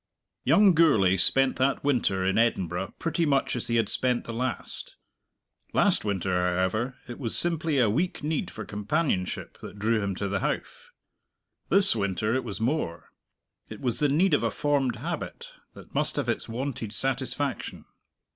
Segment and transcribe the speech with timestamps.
[0.43, 4.95] Young Gourlay spent that winter in Edinburgh pretty much as he had spent the last.
[5.73, 10.27] Last winter, however, it was simply a weak need for companionship that drew him to
[10.27, 10.91] the Howff.
[11.69, 13.11] This winter it was more:
[13.69, 17.85] it was the need of a formed habit that must have its wonted satisfaction.